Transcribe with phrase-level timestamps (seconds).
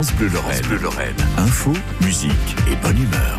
[0.00, 0.62] France Bleu Lorraine.
[0.62, 1.16] Bleu Lorraine.
[1.38, 1.72] Info,
[2.04, 2.30] musique
[2.70, 3.36] et bonne humeur.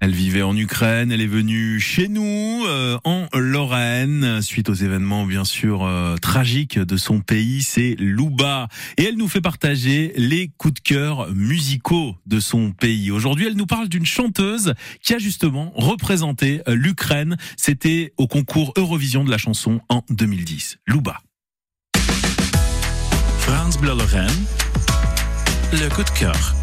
[0.00, 5.24] Elle vivait en Ukraine, elle est venue chez nous euh, en Lorraine suite aux événements
[5.24, 8.66] bien sûr euh, tragiques de son pays, c'est Louba
[8.98, 13.12] et elle nous fait partager les coups de cœur musicaux de son pays.
[13.12, 18.72] Aujourd'hui, elle nous parle d'une chanteuse qui a justement représenté euh, l'Ukraine, c'était au concours
[18.76, 20.78] Eurovision de la chanson en 2010.
[20.88, 21.20] Louba.
[23.52, 24.30] France Bleu Lorraine,
[25.72, 26.54] le coup de cœur.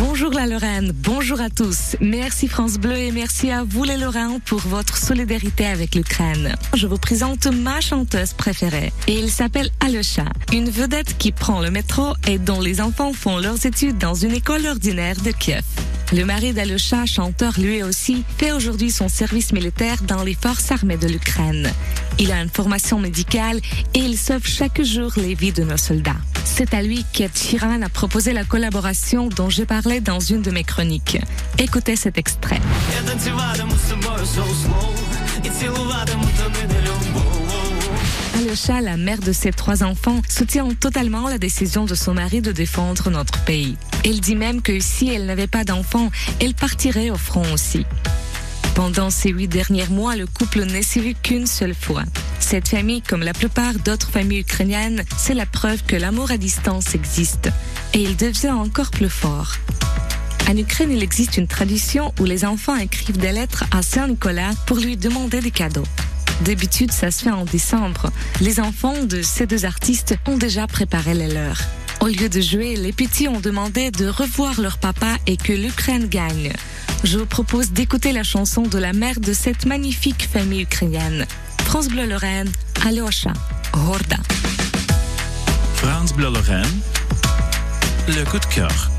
[0.00, 1.94] Bonjour la Lorraine, bonjour à tous.
[2.00, 6.56] Merci France Bleu et merci à vous les Lorrains pour votre solidarité avec l'Ukraine.
[6.74, 11.70] Je vous présente ma chanteuse préférée et il s'appelle Alesha, une vedette qui prend le
[11.70, 15.62] métro et dont les enfants font leurs études dans une école ordinaire de Kiev.
[16.10, 20.96] Le mari d'Alosha, chanteur lui aussi, fait aujourd'hui son service militaire dans les forces armées
[20.96, 21.70] de l'Ukraine.
[22.18, 23.60] Il a une formation médicale
[23.92, 26.16] et il sauve chaque jour les vies de nos soldats.
[26.46, 27.30] C'est à lui qu'Ed
[27.62, 31.18] a proposé la collaboration dont j'ai parlé dans une de mes chroniques.
[31.58, 32.60] Écoutez cet extrait.
[38.82, 43.10] La mère de ses trois enfants, soutient totalement la décision de son mari de défendre
[43.10, 43.76] notre pays.
[44.06, 46.10] Elle dit même que si elle n'avait pas d'enfants,
[46.40, 47.84] elle partirait au front aussi.
[48.74, 52.04] Pendant ces huit derniers mois, le couple n'est vu qu'une seule fois.
[52.40, 56.94] Cette famille, comme la plupart d'autres familles ukrainiennes, c'est la preuve que l'amour à distance
[56.94, 57.50] existe.
[57.92, 59.56] Et il devient encore plus fort.
[60.48, 64.78] En Ukraine, il existe une tradition où les enfants écrivent des lettres à Saint-Nicolas pour
[64.78, 65.84] lui demander des cadeaux.
[66.42, 68.10] D'habitude, ça se fait en décembre.
[68.40, 71.60] Les enfants de ces deux artistes ont déjà préparé les leurs.
[72.00, 76.06] Au lieu de jouer, les petits ont demandé de revoir leur papa et que l'Ukraine
[76.06, 76.52] gagne.
[77.02, 81.26] Je vous propose d'écouter la chanson de la mère de cette magnifique famille ukrainienne.
[81.64, 82.50] France Bleu Lorraine,
[82.86, 83.32] Alyosha,
[83.72, 84.18] Horda.
[85.74, 86.64] France Bleu Lorraine.
[88.08, 88.90] Le coup de cœur.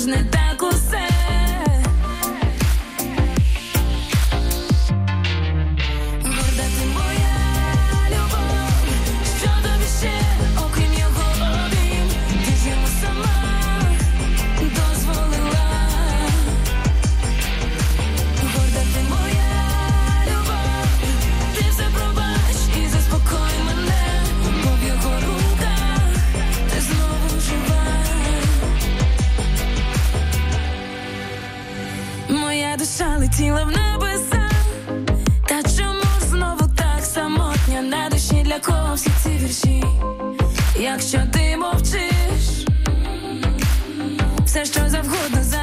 [0.00, 0.39] важный
[33.00, 34.50] душа летіла в небеса.
[35.48, 39.84] Та чому знову так самотня на душі для кого всі ці вірші?
[40.80, 42.66] Якщо ти мовчиш,
[44.44, 45.59] все що завгодно за